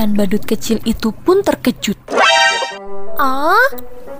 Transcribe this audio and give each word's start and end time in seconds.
Ikan 0.00 0.16
badut 0.16 0.48
kecil 0.48 0.80
itu 0.88 1.12
pun 1.12 1.44
terkejut. 1.44 2.08
Oh, 3.20 3.68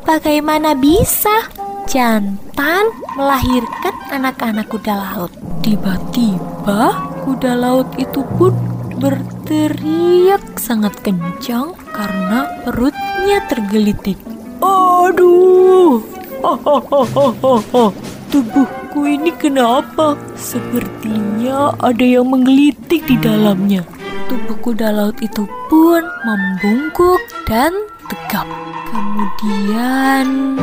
bagaimana 0.04 0.76
bisa 0.76 1.49
jantan 1.88 2.84
melahirkan 3.17 3.96
anak-anak 4.12 4.68
kuda 4.68 4.92
laut? 4.92 5.32
Tiba-tiba 5.64 7.00
kuda 7.24 7.56
laut 7.56 7.88
itu 7.96 8.20
pun 8.36 8.52
berteriak 9.00 10.61
sangat 10.61 11.00
kencang 11.00 11.72
karena 11.96 12.44
perutnya 12.60 13.40
tergelitik. 13.48 14.20
Aduh, 14.60 16.04
tubuhku 18.28 19.00
ini 19.08 19.32
kenapa? 19.32 20.12
Sepertinya 20.36 21.72
ada 21.80 22.04
yang 22.04 22.28
menggelitik 22.28 23.08
di 23.08 23.16
dalamnya. 23.16 23.99
Tubuh 24.30 24.62
kuda 24.62 24.94
laut 24.94 25.18
itu 25.26 25.42
pun 25.66 26.06
membungkuk 26.22 27.18
dan 27.50 27.74
tegap. 28.06 28.46
Kemudian... 28.86 30.55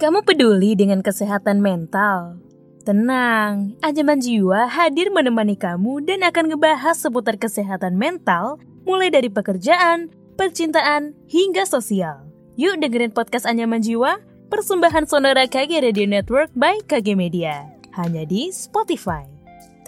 Kamu 0.00 0.24
peduli 0.24 0.80
dengan 0.80 1.04
kesehatan 1.04 1.60
mental? 1.60 2.40
Tenang, 2.88 3.76
Anjaman 3.84 4.24
Jiwa 4.24 4.64
hadir 4.72 5.12
menemani 5.12 5.60
kamu 5.60 6.00
dan 6.08 6.24
akan 6.24 6.56
ngebahas 6.56 6.96
seputar 6.96 7.36
kesehatan 7.36 8.00
mental, 8.00 8.56
mulai 8.88 9.12
dari 9.12 9.28
pekerjaan, 9.28 10.08
percintaan, 10.40 11.12
hingga 11.28 11.68
sosial. 11.68 12.24
Yuk 12.56 12.80
dengerin 12.80 13.12
podcast 13.12 13.44
Anyaman 13.44 13.84
Jiwa, 13.84 14.24
persembahan 14.48 15.04
Sonora 15.04 15.44
KG 15.44 15.84
Radio 15.84 16.08
Network 16.08 16.48
by 16.56 16.80
KG 16.88 17.12
Media. 17.12 17.68
Hanya 17.92 18.24
di 18.24 18.48
Spotify. 18.48 19.37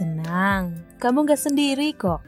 Tenang, 0.01 0.81
kamu 0.97 1.29
gak 1.29 1.37
sendiri 1.37 1.93
kok. 1.93 2.25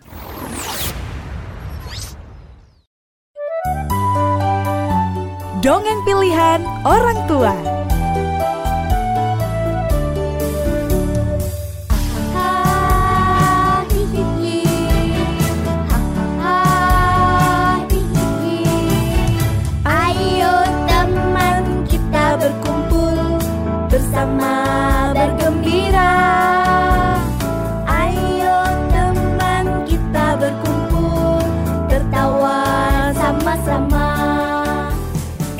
Dongeng 5.65 6.05
pilihan 6.05 6.61
orang 6.85 7.25
tua. 7.25 7.82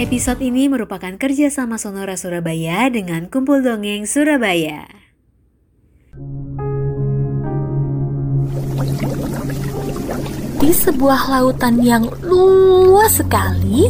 Episode 0.03 0.43
ini 0.43 0.67
merupakan 0.67 1.15
kerjasama 1.15 1.79
Sonora 1.79 2.19
Surabaya 2.19 2.91
dengan 2.91 3.31
Kumpul 3.31 3.63
Dongeng 3.63 4.03
Surabaya. 4.03 4.83
Di 10.59 10.71
sebuah 10.75 11.31
lautan 11.31 11.87
yang 11.87 12.11
luas 12.27 13.23
sekali, 13.23 13.87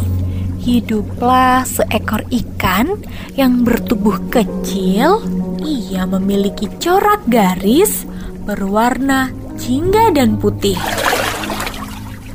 hiduplah 0.60 1.64
seekor 1.64 2.28
ikan 2.28 2.92
yang 3.32 3.64
bertubuh 3.64 4.20
kecil. 4.28 5.24
Ia 5.64 6.04
memiliki 6.04 6.68
corak 6.76 7.24
garis 7.24 8.04
berwarna 8.44 9.32
jingga 9.56 10.12
dan 10.12 10.36
putih. 10.36 10.76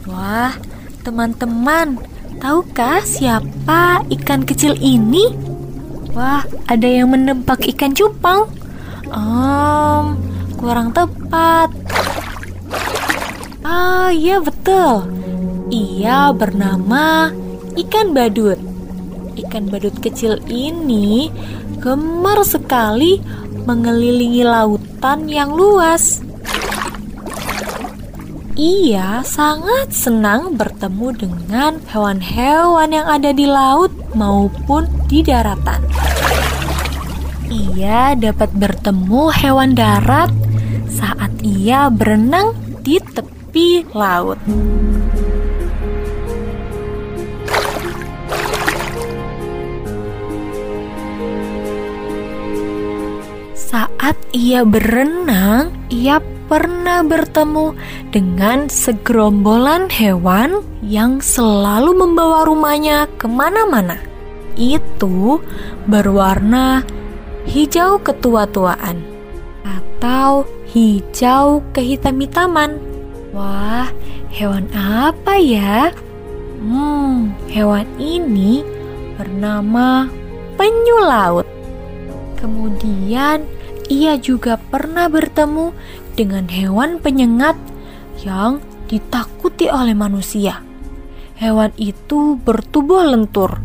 Wah, 0.09 0.57
teman-teman, 1.05 2.16
tahukah 2.37 3.01
siapa 3.03 4.05
ikan 4.07 4.45
kecil 4.45 4.77
ini? 4.77 5.33
Wah, 6.17 6.41
ada 6.65 6.87
yang 6.89 7.13
menebak 7.13 7.65
ikan 7.75 7.93
cupang. 7.93 8.49
Um, 9.13 10.17
kurang 10.57 10.93
tepat. 10.93 11.69
Ah, 13.61 14.09
iya 14.09 14.41
betul. 14.41 15.05
Ia 15.69 16.31
bernama 16.33 17.29
ikan 17.75 18.15
badut. 18.15 18.57
Ikan 19.37 19.69
badut 19.69 19.93
kecil 20.01 20.41
ini 20.49 21.29
gemar 21.77 22.41
sekali 22.41 23.21
mengelilingi 23.67 24.41
lautan 24.47 25.27
yang 25.29 25.53
luas. 25.53 26.26
Ia 28.57 29.21
sangat 29.21 29.93
senang 29.93 30.57
bertemu 30.57 31.13
dengan 31.13 31.77
hewan-hewan 31.93 32.89
yang 32.89 33.05
ada 33.05 33.29
di 33.29 33.45
laut 33.45 33.93
maupun 34.17 34.89
di 35.05 35.21
daratan. 35.21 35.77
Ia 37.53 38.17
dapat 38.17 38.49
bertemu 38.57 39.29
hewan 39.29 39.77
darat 39.77 40.33
saat 40.89 41.29
ia 41.45 41.93
berenang 41.93 42.57
di 42.81 42.97
tepi 42.97 43.85
laut. 43.93 44.41
Saat 53.53 54.17
ia 54.33 54.65
berenang, 54.65 55.69
ia 55.93 56.17
pernah 56.47 57.03
bertemu 57.03 57.75
dengan 58.09 58.71
segerombolan 58.71 59.91
hewan 59.91 60.63
yang 60.79 61.19
selalu 61.19 61.93
membawa 61.93 62.47
rumahnya 62.47 63.05
ke 63.19 63.27
mana-mana. 63.27 63.99
Itu 64.55 65.43
berwarna 65.85 66.81
hijau 67.45 67.99
ketua-tuaan 68.01 68.97
atau 69.63 70.47
hijau 70.71 71.61
kehitam-hitaman. 71.75 72.79
Wah, 73.35 73.91
hewan 74.31 74.71
apa 74.73 75.37
ya? 75.37 75.91
Hmm, 76.63 77.37
hewan 77.51 77.85
ini 78.01 78.65
bernama 79.19 80.09
penyu 80.57 80.97
laut. 81.05 81.45
Kemudian 82.37 83.45
ia 83.87 84.19
juga 84.19 84.59
pernah 84.59 85.07
bertemu 85.07 85.71
dengan 86.17 86.49
hewan 86.49 86.97
penyengat 86.97 87.53
yang 88.25 88.57
ditakuti 88.89 89.69
oleh 89.69 89.93
manusia. 89.93 90.65
Hewan 91.37 91.69
itu 91.77 92.41
bertubuh 92.41 93.05
lentur, 93.05 93.61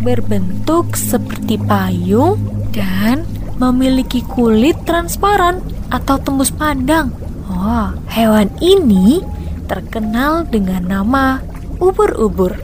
berbentuk 0.00 0.96
seperti 0.96 1.60
payung, 1.60 2.40
dan 2.72 3.28
memiliki 3.60 4.24
kulit 4.24 4.80
transparan 4.88 5.60
atau 5.92 6.16
tembus 6.16 6.48
pandang. 6.48 7.12
Oh, 7.52 7.92
hewan 8.08 8.48
ini 8.64 9.20
terkenal 9.68 10.48
dengan 10.48 10.88
nama 10.88 11.44
ubur-ubur. 11.76 12.56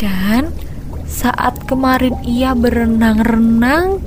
Dan 0.00 0.48
saat 1.04 1.68
kemarin 1.68 2.16
ia 2.24 2.56
berenang-renang, 2.56 4.00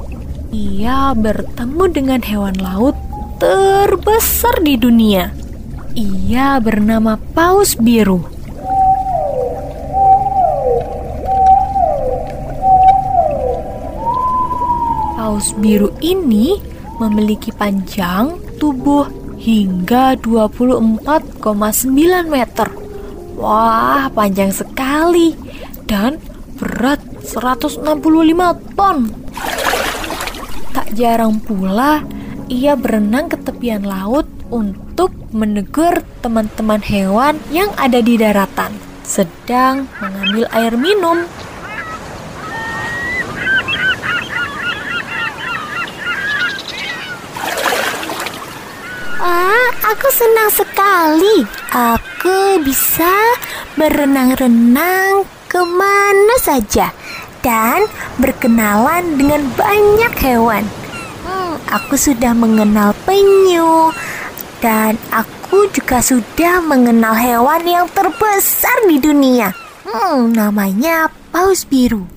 ia 0.50 1.13
bertemu 1.13 1.84
dengan 1.94 2.22
hewan 2.25 2.57
laut 2.57 2.97
terbesar 3.45 4.57
di 4.66 4.73
dunia. 4.73 5.29
Ia 5.94 6.57
bernama 6.57 7.13
paus 7.13 7.78
biru. 7.78 8.25
Paus 15.13 15.53
biru 15.61 15.94
ini 16.01 16.57
memiliki 16.97 17.53
panjang 17.53 18.33
tubuh 18.57 19.06
hingga 19.38 20.17
24,9 20.17 21.45
meter. 22.25 22.68
Wah, 23.38 24.09
panjang 24.09 24.50
sekali 24.50 25.38
dan 25.86 26.18
berat 26.57 26.97
165 27.21 27.94
ton. 28.74 29.13
Tak 30.74 30.97
jarang 30.97 31.38
pula 31.38 32.01
ia 32.45 32.77
berenang 32.77 33.25
ke 33.30 33.38
tepian 33.42 33.81
laut 33.81 34.30
untuk 34.53 35.09
menegur 35.33 36.06
teman-teman 36.21 36.81
hewan 36.86 37.42
yang 37.50 37.74
ada 37.81 37.97
di 38.01 38.21
daratan, 38.21 38.77
sedang 39.01 39.89
mengambil 39.97 40.45
air 40.53 40.74
minum. 40.77 41.25
Wah, 49.25 49.69
aku 49.89 50.07
senang 50.13 50.50
sekali. 50.53 51.38
Aku 51.74 52.62
bisa 52.62 53.13
berenang-renang 53.74 55.25
ke 55.50 55.62
mana 55.65 56.36
saja 56.45 56.94
dan 57.42 57.89
berkenalan 58.21 59.18
dengan 59.18 59.50
banyak 59.57 60.13
hewan. 60.21 60.84
Aku 61.72 61.96
sudah 62.00 62.36
mengenal 62.36 62.92
penyu 63.07 63.92
dan 64.60 64.96
Aku 65.13 65.69
juga 65.72 66.02
sudah 66.02 66.60
mengenal 66.60 67.13
hewan 67.13 67.63
yang 67.63 67.86
terbesar 67.94 68.90
di 68.90 68.98
dunia. 68.98 69.54
Hmm, 69.86 70.34
namanya 70.34 71.07
paus 71.30 71.63
biru. 71.63 72.10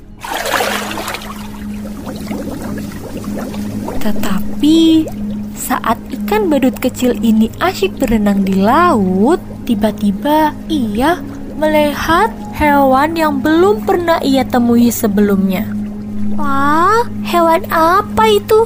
Tetapi 4.01 5.07
saat 5.53 6.01
ikan 6.09 6.49
badut 6.49 6.75
kecil 6.81 7.15
ini 7.21 7.53
asyik 7.61 8.01
berenang 8.01 8.43
di 8.43 8.57
laut, 8.57 9.39
tiba-tiba 9.69 10.57
ia 10.73 11.21
melihat 11.61 12.33
hewan 12.57 13.13
yang 13.13 13.45
belum 13.45 13.85
pernah 13.85 14.19
ia 14.25 14.47
temui 14.49 14.89
sebelumnya. 14.89 15.69
Wah, 16.39 17.05
hewan 17.27 17.67
apa 17.69 18.25
itu? 18.31 18.65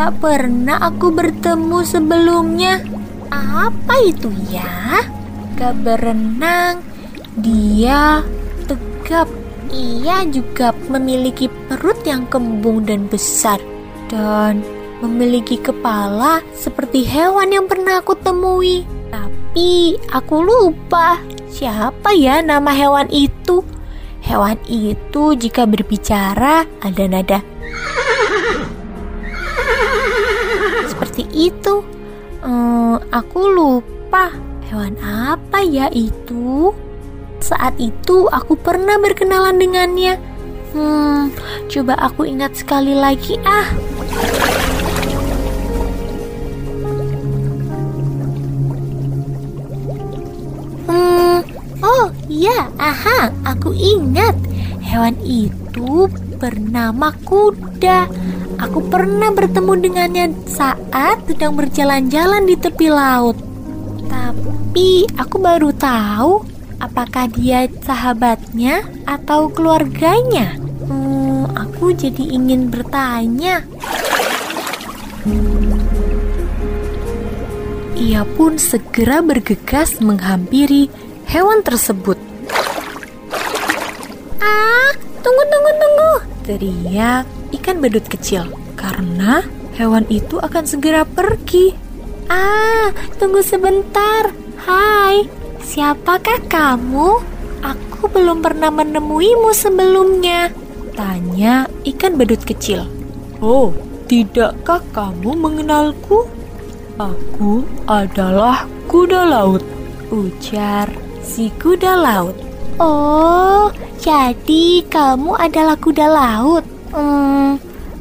Tak 0.00 0.16
pernah 0.16 0.80
aku 0.80 1.12
bertemu 1.12 1.84
sebelumnya. 1.84 2.80
Apa 3.28 4.00
itu 4.00 4.32
ya? 4.48 5.04
Gak 5.60 5.76
berenang, 5.84 6.80
dia 7.36 8.24
tegap. 8.64 9.28
Ia 9.68 10.24
juga 10.32 10.72
memiliki 10.88 11.52
perut 11.68 12.00
yang 12.08 12.24
kembung 12.32 12.88
dan 12.88 13.12
besar 13.12 13.60
dan 14.08 14.64
memiliki 15.04 15.60
kepala 15.60 16.40
seperti 16.56 17.04
hewan 17.04 17.52
yang 17.52 17.68
pernah 17.68 18.00
aku 18.00 18.16
temui. 18.24 18.88
Tapi 19.12 20.00
aku 20.16 20.40
lupa 20.40 21.20
siapa 21.52 22.16
ya 22.16 22.40
nama 22.40 22.72
hewan 22.72 23.12
itu. 23.12 23.60
Hewan 24.24 24.56
itu 24.64 25.36
jika 25.36 25.68
berbicara 25.68 26.64
ada 26.80 27.04
nada 27.04 27.44
seperti 31.20 31.52
itu. 31.52 31.74
Hmm, 32.40 32.96
aku 33.12 33.40
lupa 33.52 34.32
hewan 34.68 34.96
apa 35.04 35.60
ya 35.60 35.92
itu. 35.92 36.72
Saat 37.40 37.76
itu 37.76 38.28
aku 38.32 38.56
pernah 38.56 38.96
berkenalan 38.96 39.60
dengannya. 39.60 40.16
Hmm, 40.72 41.28
coba 41.68 41.98
aku 42.00 42.24
ingat 42.24 42.56
sekali 42.56 42.96
lagi 42.96 43.36
ah. 43.44 43.68
Hmm, 50.88 51.44
oh 51.84 52.08
iya, 52.32 52.72
aha, 52.80 53.28
aku 53.44 53.76
ingat. 53.76 54.36
Hewan 54.80 55.20
itu 55.20 56.08
bernama 56.40 57.12
kuda. 57.28 58.08
Aku 58.60 58.84
pernah 58.92 59.32
bertemu 59.32 59.72
dengannya 59.80 60.26
saat 60.44 61.24
sedang 61.24 61.56
berjalan-jalan 61.56 62.44
di 62.44 62.60
tepi 62.60 62.92
laut. 62.92 63.32
Tapi 64.04 65.08
aku 65.16 65.40
baru 65.40 65.72
tahu 65.72 66.44
apakah 66.76 67.24
dia 67.32 67.64
sahabatnya 67.80 68.84
atau 69.08 69.48
keluarganya. 69.48 70.60
Hmm, 70.84 71.48
aku 71.56 71.96
jadi 71.96 72.20
ingin 72.20 72.68
bertanya. 72.68 73.64
Ia 77.96 78.28
pun 78.36 78.60
segera 78.60 79.24
bergegas 79.24 80.04
menghampiri 80.04 80.92
hewan 81.32 81.64
tersebut. 81.64 82.20
Ah, 84.36 84.92
tunggu, 85.24 85.42
tunggu, 85.48 85.70
tunggu. 85.80 86.12
Teriak 86.44 87.39
ikan 87.60 87.84
badut 87.84 88.08
kecil 88.08 88.48
karena 88.74 89.44
hewan 89.76 90.08
itu 90.08 90.40
akan 90.40 90.64
segera 90.64 91.04
pergi. 91.04 91.76
Ah, 92.32 92.88
tunggu 93.20 93.44
sebentar. 93.44 94.32
Hai, 94.64 95.28
siapakah 95.60 96.40
kamu? 96.48 97.20
Aku 97.60 98.08
belum 98.08 98.40
pernah 98.40 98.72
menemuimu 98.72 99.52
sebelumnya. 99.52 100.48
Tanya 100.96 101.68
ikan 101.84 102.16
badut 102.16 102.40
kecil. 102.48 102.88
Oh, 103.44 103.76
tidakkah 104.08 104.80
kamu 104.96 105.36
mengenalku? 105.36 106.24
Aku 106.96 107.64
adalah 107.84 108.64
kuda 108.88 109.28
laut, 109.28 109.64
ujar 110.12 110.88
si 111.24 111.48
kuda 111.56 111.96
laut. 111.96 112.36
Oh, 112.80 113.72
jadi 114.00 114.84
kamu 114.88 115.36
adalah 115.36 115.76
kuda 115.80 116.06
laut. 116.08 116.64
Hmm, 116.92 117.39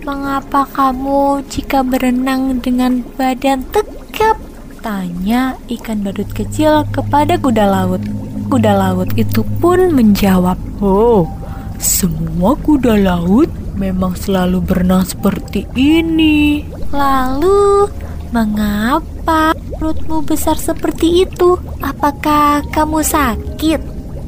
mengapa 0.09 0.65
kamu 0.73 1.45
jika 1.53 1.85
berenang 1.85 2.57
dengan 2.65 3.05
badan 3.13 3.61
tegap? 3.69 4.41
Tanya 4.81 5.53
ikan 5.69 6.01
badut 6.01 6.25
kecil 6.33 6.81
kepada 6.89 7.37
kuda 7.37 7.69
laut. 7.69 8.01
Kuda 8.49 8.73
laut 8.73 9.13
itu 9.13 9.45
pun 9.61 9.93
menjawab, 9.93 10.57
Oh, 10.81 11.29
semua 11.77 12.57
kuda 12.57 12.97
laut 12.97 13.53
memang 13.77 14.17
selalu 14.17 14.65
berenang 14.65 15.05
seperti 15.05 15.69
ini. 15.77 16.65
Lalu, 16.89 17.93
mengapa 18.33 19.53
perutmu 19.77 20.25
besar 20.25 20.57
seperti 20.57 21.29
itu? 21.29 21.61
Apakah 21.85 22.65
kamu 22.73 23.05
sakit? 23.05 23.81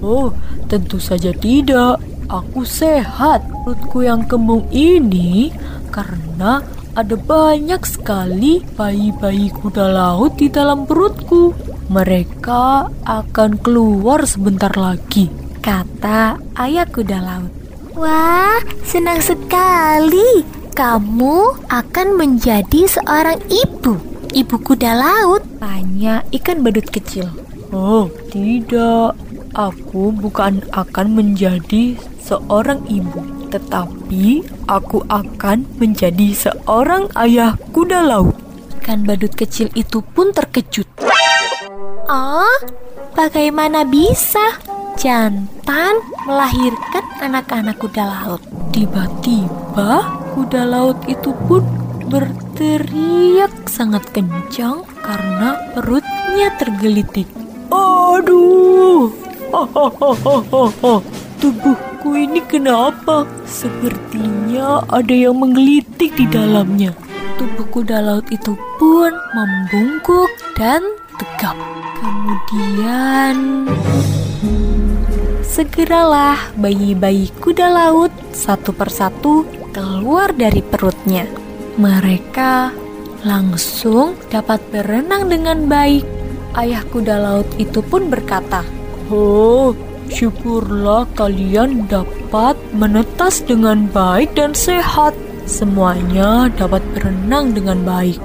Oh, 0.06 0.30
tentu 0.70 1.02
saja 1.02 1.34
tidak. 1.34 2.11
Aku 2.32 2.64
sehat. 2.64 3.44
Perutku 3.68 4.08
yang 4.08 4.24
kembung 4.24 4.64
ini 4.72 5.52
karena 5.92 6.64
ada 6.96 7.16
banyak 7.20 7.84
sekali 7.84 8.64
bayi-bayi 8.80 9.52
kuda 9.52 9.92
laut 9.92 10.40
di 10.40 10.48
dalam 10.48 10.88
perutku. 10.88 11.52
Mereka 11.92 12.88
akan 13.04 13.60
keluar 13.60 14.24
sebentar 14.24 14.72
lagi, 14.80 15.28
kata 15.60 16.40
ayah 16.56 16.88
kuda 16.88 17.20
laut. 17.20 17.52
Wah, 18.00 18.64
senang 18.88 19.20
sekali. 19.20 20.48
Kamu 20.72 21.68
akan 21.68 22.08
menjadi 22.16 22.88
seorang 22.88 23.44
ibu. 23.52 24.00
Ibu 24.32 24.56
kuda 24.64 24.96
laut. 24.96 25.44
Tanya 25.60 26.24
ikan 26.32 26.64
badut 26.64 26.88
kecil. 26.88 27.28
Oh, 27.76 28.08
tidak. 28.32 29.20
Aku 29.52 30.16
bukan 30.16 30.64
akan 30.72 31.12
menjadi 31.12 32.00
seorang 32.22 32.86
ibu, 32.86 33.50
tetapi 33.50 34.46
aku 34.70 35.02
akan 35.10 35.66
menjadi 35.82 36.32
seorang 36.38 37.10
ayah 37.18 37.58
kuda 37.74 38.06
laut. 38.06 38.38
Ikan 38.82 39.04
badut 39.06 39.34
kecil 39.34 39.74
itu 39.74 40.06
pun 40.06 40.30
terkejut. 40.34 40.86
Oh, 42.06 42.56
bagaimana 43.18 43.86
bisa 43.86 44.62
jantan 44.98 45.98
melahirkan 46.30 47.06
anak-anak 47.22 47.78
kuda 47.82 48.06
laut? 48.06 48.42
Tiba-tiba 48.72 50.06
kuda 50.38 50.64
laut 50.66 50.98
itu 51.10 51.34
pun 51.50 51.66
berteriak 52.12 53.52
sangat 53.70 54.04
kencang 54.12 54.84
karena 55.00 55.56
perutnya 55.72 56.52
tergelitik. 56.60 57.28
Aduh! 57.72 59.12
Tubuhku 61.42 62.14
ini 62.14 62.38
kenapa? 62.46 63.26
Sepertinya 63.50 64.86
ada 64.94 65.10
yang 65.10 65.42
menggelitik 65.42 66.14
di 66.14 66.30
dalamnya. 66.30 66.94
Tubuh 67.42 67.66
kuda 67.66 67.98
laut 67.98 68.30
itu 68.30 68.54
pun 68.78 69.10
membungkuk 69.34 70.30
dan 70.54 70.86
tegap. 71.18 71.58
Kemudian 71.98 73.66
segeralah 75.42 76.54
bayi-bayi 76.62 77.34
kuda 77.42 77.74
laut 77.74 78.14
satu 78.30 78.70
persatu 78.70 79.42
keluar 79.74 80.38
dari 80.38 80.62
perutnya. 80.62 81.26
Mereka 81.82 82.70
langsung 83.26 84.14
dapat 84.30 84.62
berenang 84.70 85.26
dengan 85.26 85.66
baik. 85.66 86.06
Ayah 86.54 86.86
kuda 86.86 87.18
laut 87.18 87.50
itu 87.58 87.82
pun 87.82 88.14
berkata, 88.14 88.62
Oh, 89.10 89.74
syukurlah 90.12 91.08
kalian 91.16 91.88
dapat 91.88 92.60
menetas 92.76 93.40
dengan 93.48 93.88
baik 93.88 94.36
dan 94.36 94.52
sehat. 94.52 95.16
Semuanya 95.48 96.52
dapat 96.54 96.84
berenang 96.94 97.56
dengan 97.56 97.82
baik. 97.88 98.20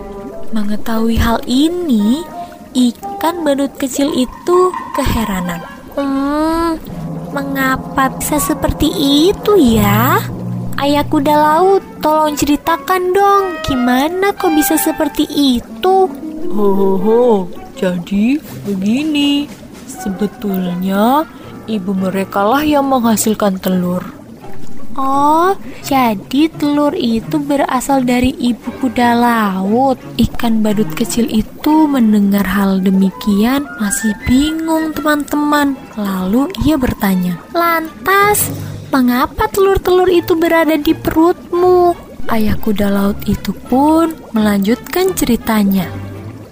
Mengetahui 0.50 1.16
hal 1.16 1.42
ini, 1.46 2.22
ikan 2.74 3.42
badut 3.46 3.72
kecil 3.78 4.12
itu 4.14 4.58
keheranan. 4.94 5.62
Hmm, 5.96 6.76
mengapa 7.32 8.12
bisa 8.18 8.36
seperti 8.36 8.92
itu 9.32 9.80
ya? 9.80 10.20
Ayah 10.76 11.08
kuda 11.08 11.34
laut, 11.34 11.80
tolong 12.04 12.36
ceritakan 12.36 13.16
dong, 13.16 13.44
gimana 13.64 14.28
kok 14.36 14.52
bisa 14.52 14.76
seperti 14.76 15.24
itu? 15.24 16.04
Ho, 16.52 16.66
ho, 16.76 16.90
ho. 17.00 17.22
jadi 17.80 18.36
begini. 18.68 19.48
Sebetulnya 19.88 21.24
ibu 21.66 21.92
mereka 21.92 22.46
lah 22.46 22.62
yang 22.62 22.86
menghasilkan 22.88 23.58
telur. 23.58 24.02
Oh, 24.96 25.52
jadi 25.84 26.48
telur 26.56 26.96
itu 26.96 27.36
berasal 27.36 28.00
dari 28.00 28.32
ibu 28.32 28.72
kuda 28.80 29.12
laut. 29.12 30.00
Ikan 30.16 30.64
badut 30.64 30.88
kecil 30.96 31.28
itu 31.28 31.84
mendengar 31.84 32.48
hal 32.48 32.80
demikian 32.80 33.68
masih 33.76 34.16
bingung 34.24 34.96
teman-teman. 34.96 35.76
Lalu 36.00 36.48
ia 36.64 36.80
bertanya, 36.80 37.36
"Lantas, 37.52 38.48
mengapa 38.88 39.52
telur-telur 39.52 40.08
itu 40.08 40.32
berada 40.32 40.80
di 40.80 40.96
perutmu?" 40.96 41.92
Ayah 42.32 42.56
kuda 42.56 42.88
laut 42.88 43.20
itu 43.28 43.52
pun 43.52 44.16
melanjutkan 44.32 45.12
ceritanya. 45.12 45.92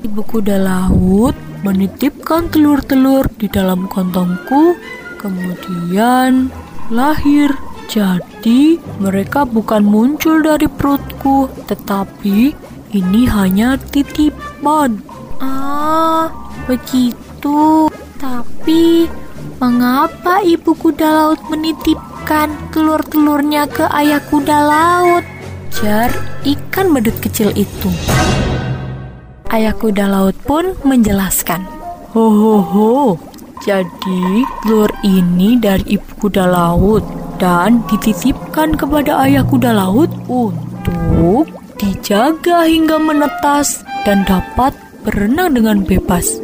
Ibu 0.05 0.21
kuda 0.21 0.61
laut 0.61 1.33
menitipkan 1.65 2.53
telur-telur 2.53 3.25
di 3.41 3.49
dalam 3.49 3.89
kantongku, 3.89 4.77
kemudian 5.25 6.53
lahir 6.93 7.57
jadi, 7.89 8.81
mereka 8.97 9.45
bukan 9.45 9.85
muncul 9.85 10.41
dari 10.41 10.67
perutku, 10.67 11.53
tetapi 11.69 12.57
ini 12.97 13.23
hanya 13.29 13.77
titipan. 13.77 15.05
Ah, 15.39 16.33
begitu. 16.65 17.93
Tapi, 18.17 19.05
mengapa 19.61 20.41
ibu 20.41 20.73
kuda 20.73 21.09
laut 21.13 21.41
menitipkan 21.53 22.57
telur-telurnya 22.73 23.69
ke 23.69 23.85
ayah 23.93 24.23
kuda 24.33 24.59
laut? 24.65 25.25
Jar 25.75 26.09
ikan 26.47 26.95
badut 26.95 27.15
kecil 27.21 27.53
itu. 27.53 27.91
Ayah 29.53 29.77
kuda 29.77 30.09
laut 30.09 30.35
pun 30.49 30.73
menjelaskan. 30.89 31.69
Ho 32.17 32.25
ho 32.31 32.57
ho, 32.63 32.93
jadi 33.61 34.47
telur 34.63 34.94
ini 35.05 35.61
dari 35.61 36.01
ibu 36.01 36.11
kuda 36.25 36.49
laut 36.49 37.05
dan 37.37 37.85
dititipkan 37.93 38.73
kepada 38.73 39.29
ayah 39.29 39.45
kuda 39.45 39.77
laut 39.77 40.09
untuk 40.27 41.45
dijaga 41.77 42.65
hingga 42.65 42.97
menetas 42.97 43.85
dan 44.09 44.25
dapat 44.25 44.73
berenang 45.05 45.53
dengan 45.53 45.85
bebas. 45.85 46.41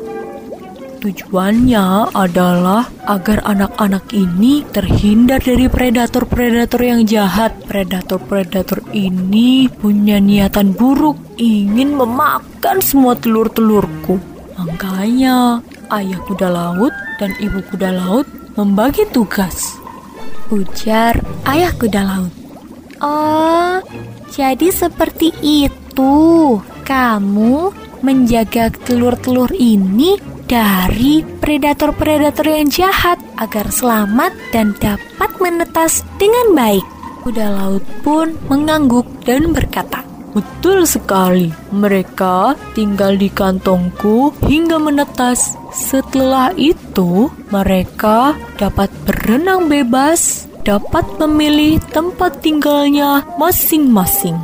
Tujuannya 1.01 2.13
adalah 2.13 2.85
agar 3.09 3.41
anak-anak 3.49 4.13
ini 4.13 4.61
terhindar 4.69 5.41
dari 5.41 5.65
predator-predator 5.65 6.77
yang 6.85 7.09
jahat. 7.09 7.57
Predator-predator 7.65 8.85
ini 8.93 9.65
punya 9.73 10.21
niatan 10.21 10.77
buruk, 10.77 11.17
ingin 11.41 11.97
memakan 11.97 12.85
semua 12.85 13.17
telur-telurku. 13.17 14.21
Makanya, 14.61 15.65
ayah 15.89 16.21
kuda 16.29 16.53
laut 16.53 16.93
dan 17.17 17.33
ibu 17.41 17.65
kuda 17.73 17.97
laut 17.97 18.29
membagi 18.59 19.07
tugas 19.11 19.81
ujar 20.51 21.23
ayah 21.47 21.71
kuda 21.71 22.03
laut. 22.03 22.33
Oh, 23.01 23.79
jadi 24.35 24.69
seperti 24.69 25.33
itu. 25.41 26.59
Kamu 26.85 27.71
menjaga 28.03 28.75
telur-telur 28.75 29.55
ini 29.55 30.19
dari 30.51 31.23
predator-predator 31.23 32.47
yang 32.51 32.67
jahat 32.67 33.23
agar 33.39 33.71
selamat 33.71 34.35
dan 34.51 34.75
dapat 34.83 35.31
menetas 35.39 36.03
dengan 36.19 36.51
baik. 36.59 36.83
Kuda 37.23 37.47
laut 37.47 37.85
pun 38.03 38.35
mengangguk 38.51 39.07
dan 39.23 39.55
berkata, 39.55 40.00
Betul 40.31 40.87
sekali, 40.87 41.51
mereka 41.75 42.55
tinggal 42.79 43.19
di 43.19 43.27
kantongku 43.27 44.31
hingga 44.47 44.79
menetas. 44.79 45.59
Setelah 45.75 46.55
itu, 46.55 47.35
mereka 47.51 48.39
dapat 48.55 48.95
berenang 49.03 49.67
bebas, 49.67 50.47
dapat 50.63 51.03
memilih 51.19 51.83
tempat 51.91 52.39
tinggalnya 52.47 53.27
masing-masing. 53.43 54.39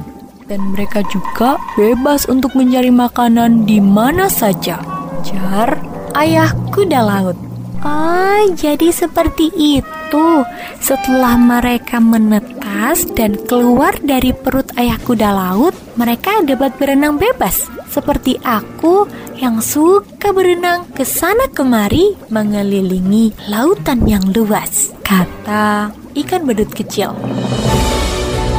Dan 0.51 0.75
mereka 0.75 1.07
juga 1.07 1.59
bebas 1.79 2.27
untuk 2.27 2.59
mencari 2.59 2.91
makanan 2.91 3.63
di 3.63 3.79
mana 3.79 4.27
saja. 4.27 4.83
Jar, 5.23 5.79
ayah 6.19 6.51
kuda 6.75 6.99
laut. 7.03 7.39
Oh, 7.87 8.43
jadi 8.59 8.91
seperti 8.91 9.55
itu. 9.55 10.29
Setelah 10.83 11.39
mereka 11.39 12.03
menetas 12.03 12.56
dan 13.17 13.41
keluar 13.49 13.97
dari 14.05 14.37
perut 14.37 14.69
ayah 14.77 15.01
kuda 15.01 15.33
laut, 15.33 15.73
mereka 15.97 16.45
dapat 16.45 16.77
berenang 16.77 17.17
bebas. 17.17 17.67
Seperti 17.89 18.37
aku 18.45 19.09
yang 19.41 19.65
suka 19.65 20.31
berenang 20.37 20.85
ke 20.93 21.01
sana 21.03 21.49
kemari 21.49 22.13
mengelilingi 22.29 23.33
lautan 23.49 24.05
yang 24.05 24.23
luas. 24.37 24.93
Kata 25.01 25.89
ikan 26.13 26.45
badut 26.45 26.69
kecil. 26.77 27.17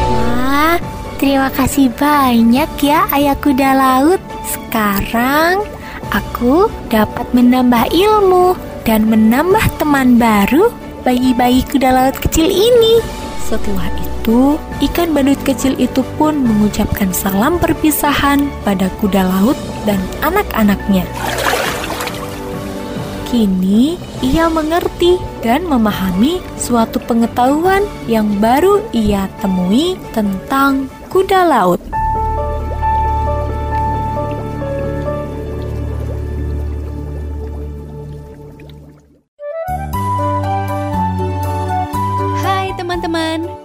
Wah, 0.09 0.81
terima 1.21 1.53
kasih 1.53 1.93
banyak 1.93 2.69
ya 2.81 3.05
ayah 3.13 3.37
kuda 3.37 3.71
laut. 3.77 4.21
Sekarang 4.49 5.61
aku 6.09 6.67
dapat 6.89 7.29
menambah 7.37 7.93
ilmu 7.93 8.57
dan 8.83 9.05
menambah 9.05 9.77
teman 9.77 10.17
baru 10.17 10.73
bagi 11.05 11.31
bayi 11.37 11.61
kuda 11.63 11.93
laut 11.93 12.17
kecil 12.17 12.49
ini. 12.49 12.99
Setelah 13.47 14.06
itu, 14.27 14.59
ikan 14.91 15.15
badut 15.15 15.39
kecil 15.47 15.71
itu 15.79 16.03
pun 16.19 16.35
mengucapkan 16.35 17.15
salam 17.15 17.55
perpisahan 17.63 18.51
pada 18.67 18.91
kuda 18.99 19.23
laut 19.23 19.55
dan 19.87 20.03
anak-anaknya. 20.19 21.07
Kini 23.31 23.95
ia 24.19 24.51
mengerti 24.51 25.15
dan 25.39 25.63
memahami 25.63 26.43
suatu 26.59 26.99
pengetahuan 27.07 27.87
yang 28.11 28.27
baru 28.43 28.83
ia 28.91 29.31
temui 29.39 29.95
tentang 30.11 30.91
kuda 31.07 31.47
laut. 31.47 31.79